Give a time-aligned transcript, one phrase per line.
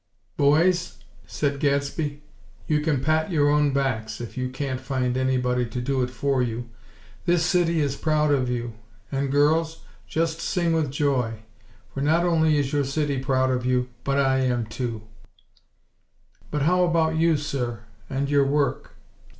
[0.35, 0.97] "Boys,"
[1.27, 2.23] said Gadsby,
[2.65, 6.41] "you can pat your own backs, if you can't find anybody to do it for
[6.41, 6.69] you.
[7.27, 8.73] This city is proud of you.
[9.11, 11.43] And, girls, just sing with joy;
[11.93, 15.03] for not only is your city proud of you, but I am, too."
[16.49, 18.95] "But how about you, sir, and your work?"